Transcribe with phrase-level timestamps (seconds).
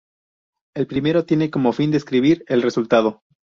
[0.75, 3.21] El primero, tiene como fin describir el resultado.